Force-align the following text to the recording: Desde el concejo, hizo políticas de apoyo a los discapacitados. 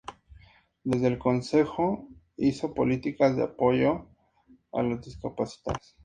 Desde 0.83 1.05
el 1.05 1.19
concejo, 1.19 2.07
hizo 2.35 2.73
políticas 2.73 3.35
de 3.37 3.43
apoyo 3.43 4.07
a 4.73 4.81
los 4.81 5.05
discapacitados. 5.05 5.95